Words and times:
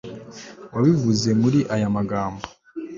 wabivuze 0.73 1.29
muri 1.41 1.59
aya 1.75 1.89
magambo 1.95 2.43